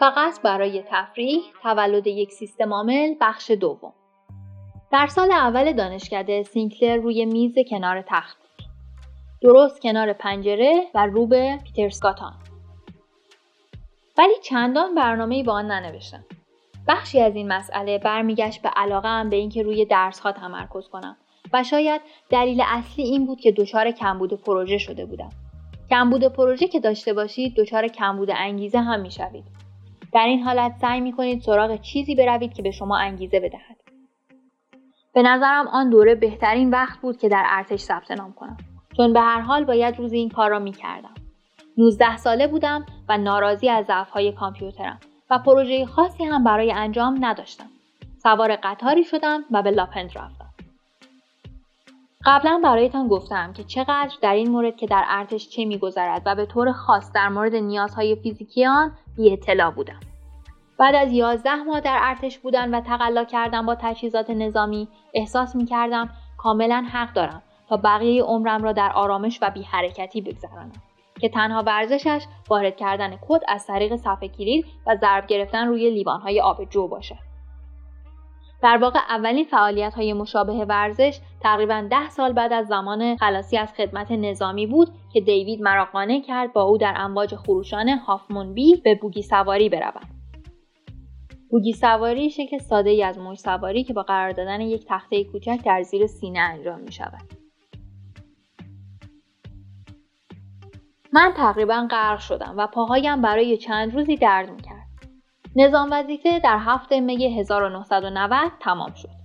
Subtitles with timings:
[0.00, 3.92] فقط برای تفریح تولد یک سیستم عامل بخش دوم.
[4.92, 8.66] در سال اول دانشکده سینکلر روی میز کنار تخت بود.
[9.42, 12.32] درست کنار پنجره و رو به پیترسکاتان
[14.18, 16.24] ولی چندان برنامه با آن ننوشتم.
[16.88, 21.16] بخشی از این مسئله برمیگشت به علاقه به اینکه روی درس ها تمرکز کنم
[21.52, 25.30] و شاید دلیل اصلی این بود که دچار کمبود پروژه شده بودم.
[25.90, 29.59] کمبود پروژه که داشته باشید دچار کمبود انگیزه هم می‌شوید.
[30.12, 33.76] در این حالت سعی می کنید سراغ چیزی بروید که به شما انگیزه بدهد
[35.14, 38.56] به نظرم آن دوره بهترین وقت بود که در ارتش ثبت نام کنم
[38.96, 41.14] چون به هر حال باید روزی این کار را می کردم.
[41.78, 45.00] 19 ساله بودم و ناراضی از ضعفهای کامپیوترم
[45.30, 47.70] و پروژه خاصی هم برای انجام نداشتم.
[48.22, 50.49] سوار قطاری شدم و به لاپند رفتم.
[52.24, 56.46] قبلا برایتان گفتم که چقدر در این مورد که در ارتش چه میگذرد و به
[56.46, 60.00] طور خاص در مورد نیازهای فیزیکی آن بی اطلاع بودم.
[60.78, 65.66] بعد از یازده ماه در ارتش بودن و تقلا کردن با تجهیزات نظامی احساس می
[65.66, 70.72] کردم کاملا حق دارم تا بقیه عمرم را در آرامش و بی حرکتی بگذرانم
[71.20, 76.40] که تنها ورزشش وارد کردن کد از طریق صفحه کلید و ضرب گرفتن روی لیوانهای
[76.40, 77.29] آب جو باشد.
[78.62, 83.72] در واقع اولین فعالیت های مشابه ورزش تقریبا ده سال بعد از زمان خلاصی از
[83.72, 88.76] خدمت نظامی بود که دیوید مرا قانع کرد با او در امواج خروشان هافمون بی
[88.84, 90.08] به بوگی سواری بروم.
[91.50, 95.60] بوگی سواری شکل ساده ای از موج سواری که با قرار دادن یک تخته کوچک
[95.64, 97.40] در زیر سینه انجام می شود.
[101.12, 104.69] من تقریبا غرق شدم و پاهایم برای چند روزی درد می.
[105.56, 109.20] نظام وظیفه در هفته می 1990 تمام شد.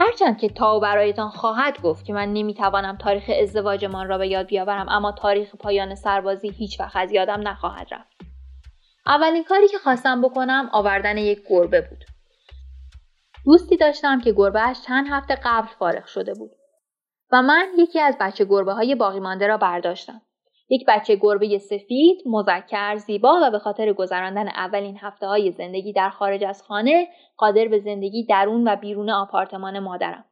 [0.00, 4.88] هرچند که تاو برایتان خواهد گفت که من نمی‌توانم تاریخ ازدواجمان را به یاد بیاورم
[4.88, 8.16] اما تاریخ پایان سربازی هیچ وقت از یادم نخواهد رفت.
[9.06, 12.04] اولین کاری که خواستم بکنم آوردن یک گربه بود.
[13.44, 16.50] دوستی داشتم که گربهش چند هفته قبل فارغ شده بود
[17.32, 20.22] و من یکی از بچه گربه های باقی مانده را برداشتم.
[20.68, 26.10] یک بچه گربه سفید، مذکر، زیبا و به خاطر گذراندن اولین هفته های زندگی در
[26.10, 30.24] خارج از خانه قادر به زندگی درون و بیرون آپارتمان مادرم.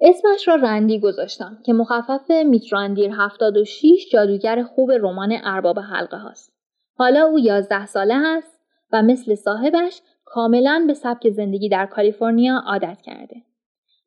[0.00, 6.52] اسمش را رندی گذاشتم که مخفف میتراندیر 76 جادوگر خوب رمان ارباب حلقه هاست.
[6.96, 8.60] حالا او 11 ساله است
[8.92, 13.36] و مثل صاحبش کاملا به سبک زندگی در کالیفرنیا عادت کرده.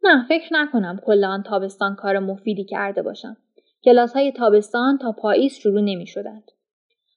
[0.04, 3.38] نه فکر نکنم کل آن تابستان کار مفیدی کرده باشم.
[3.84, 6.52] کلاس های تابستان تا پاییز شروع نمی شدند.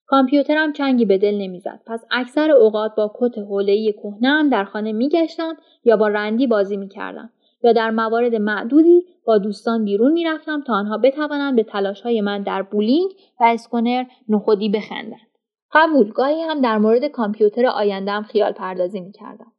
[0.06, 1.81] کامپیوترم چنگی به دل نمی‌زد.
[1.87, 7.31] پس اکثر اوقات با کت حوله‌ای کهنه‌ام در خانه میگشتم یا با رندی بازی می‌کردم
[7.62, 12.62] یا در موارد معدودی با دوستان بیرون می‌رفتم تا آنها بتوانند به تلاشهای من در
[12.62, 13.10] بولینگ
[13.41, 15.31] و اسکنر نخودی بخندند.
[15.72, 19.53] قبول گاهی هم در مورد کامپیوتر آیندهم خیال پردازی می‌کردم.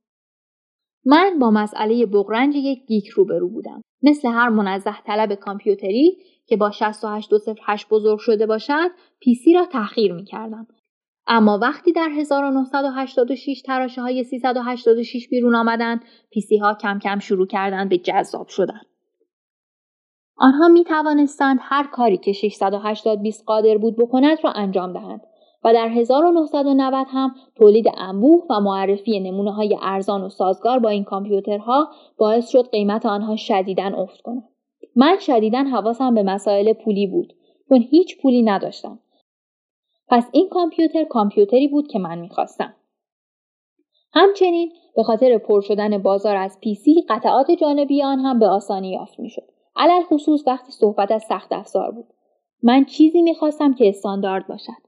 [1.06, 3.82] من با مسئله بغرنج یک geek روبرو بودم.
[4.04, 10.26] مثل هر منزه طلب کامپیوتری که با 68208 بزرگ شده باشد PC را تحقیر می
[10.26, 10.68] کردم.
[11.28, 17.90] اما وقتی در 1986 تراشه های 386 بیرون آمدند PC ها کم کم شروع کردند
[17.90, 18.82] به جذاب شدن.
[20.38, 25.22] آنها می توانستند هر کاری که 680 قادر بود بکند را انجام دهند
[25.64, 31.04] و در 1990 هم تولید انبوه و معرفی نمونه های ارزان و سازگار با این
[31.04, 34.44] کامپیوترها باعث شد قیمت آنها شدیداً افت کند.
[34.96, 37.34] من شدیداً حواسم به مسائل پولی بود
[37.70, 39.00] چون هیچ پولی نداشتم.
[40.08, 42.76] پس این کامپیوتر کامپیوتری بود که من می‌خواستم.
[44.14, 49.20] همچنین به خاطر پر شدن بازار از پیسی قطعات جانبی آن هم به آسانی یافت
[49.20, 49.52] می‌شد.
[49.76, 52.08] علل خصوص وقتی صحبت از سخت افزار بود.
[52.64, 54.82] من چیزی می‌خواستم که استاندارد باشد.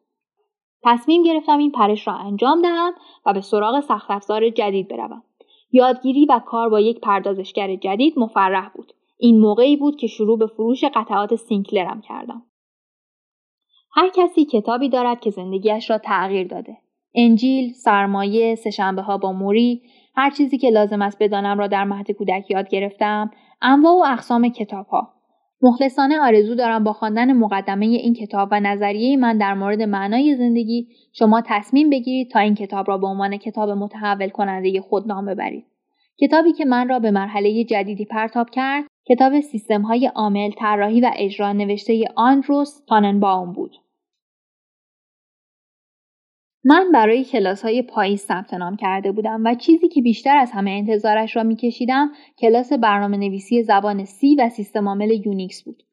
[0.83, 2.93] تصمیم گرفتم این پرش را انجام دهم
[3.25, 5.23] و به سراغ سخت افزار جدید بروم.
[5.71, 8.93] یادگیری و کار با یک پردازشگر جدید مفرح بود.
[9.17, 12.43] این موقعی بود که شروع به فروش قطعات سینکلرم کردم.
[13.95, 16.77] هر کسی کتابی دارد که زندگیش را تغییر داده.
[17.15, 19.81] انجیل، سرمایه، سهشنبه ها با موری،
[20.15, 23.31] هر چیزی که لازم است بدانم را در مهد کودک یاد گرفتم،
[23.61, 25.13] انواع و اقسام کتاب ها.
[25.61, 30.87] مخلصانه آرزو دارم با خواندن مقدمه این کتاب و نظریه من در مورد معنای زندگی
[31.13, 35.65] شما تصمیم بگیرید تا این کتاب را به عنوان کتاب متحول کننده خود نام ببرید.
[36.21, 41.11] کتابی که من را به مرحله جدیدی پرتاب کرد کتاب سیستم های عامل طراحی و
[41.15, 43.75] اجرا نوشته آندرو اس تاننباوم بود.
[46.65, 50.71] من برای کلاس های پاییز ثبت نام کرده بودم و چیزی که بیشتر از همه
[50.71, 55.83] انتظارش را میکشیدم کلاس برنامه نویسی زبان C و سیستم عامل یونیکس بود.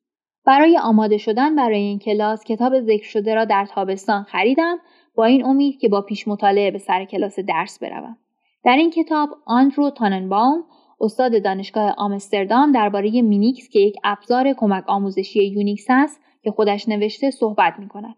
[0.46, 4.78] برای آماده شدن برای این کلاس کتاب ذکر شده را در تابستان خریدم
[5.14, 8.16] با این امید که با پیش مطالعه به سر کلاس درس بروم
[8.64, 10.64] در این کتاب آندرو تاننباوم
[11.00, 17.30] استاد دانشگاه آمستردام درباره مینیکس که یک ابزار کمک آموزشی یونیکس است که خودش نوشته
[17.30, 18.14] صحبت می کند.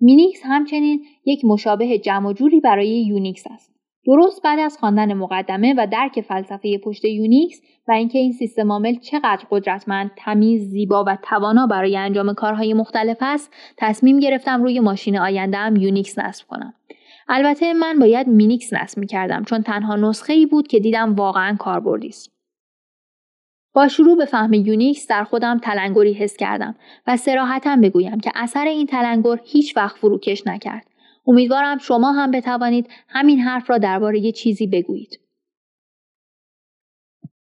[0.00, 3.78] مینیکس همچنین یک مشابه جمع جوری برای یونیکس است.
[4.06, 8.94] درست بعد از خواندن مقدمه و درک فلسفه پشت یونیکس و اینکه این سیستم عامل
[8.94, 15.18] چقدر قدرتمند، تمیز، زیبا و توانا برای انجام کارهای مختلف است، تصمیم گرفتم روی ماشین
[15.18, 16.74] آینده‌ام یونیکس نصب کنم.
[17.28, 21.56] البته من باید مینیکس نصب می کردم چون تنها نسخه ای بود که دیدم واقعا
[21.56, 22.30] کاربردی است.
[23.74, 26.74] با شروع به فهم یونیکس در خودم تلنگری حس کردم
[27.06, 30.86] و صراحتا بگویم که اثر این تلنگر هیچ وقت فروکش نکرد.
[31.26, 35.27] امیدوارم شما هم بتوانید همین حرف را درباره چیزی بگویید.